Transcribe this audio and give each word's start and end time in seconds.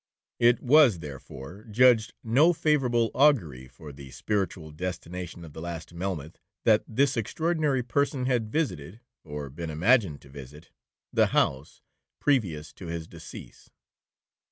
It 0.39 0.63
was 0.63 0.97
therefore 0.97 1.63
judged 1.65 2.15
no 2.23 2.53
favourable 2.53 3.11
augury 3.13 3.67
for 3.67 3.91
the 3.93 4.09
spiritual 4.09 4.71
destination 4.71 5.45
of 5.45 5.53
the 5.53 5.61
last 5.61 5.93
Melmoth, 5.93 6.37
that 6.65 6.83
this 6.87 7.15
extraordinary 7.15 7.83
person 7.83 8.25
had 8.25 8.51
visited, 8.51 8.99
or 9.23 9.51
been 9.51 9.69
imagined 9.69 10.19
to 10.21 10.29
visit, 10.29 10.71
the 11.13 11.27
house 11.27 11.83
previous 12.19 12.73
to 12.73 12.87
his 12.87 13.05
decease.' 13.07 13.69